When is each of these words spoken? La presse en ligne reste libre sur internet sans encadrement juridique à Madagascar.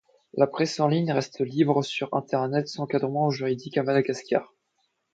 La 0.33 0.47
presse 0.47 0.79
en 0.79 0.87
ligne 0.87 1.11
reste 1.11 1.41
libre 1.41 1.83
sur 1.83 2.11
internet 2.15 2.67
sans 2.67 2.81
encadrement 2.81 3.29
juridique 3.29 3.77
à 3.77 3.83
Madagascar. 3.83 4.51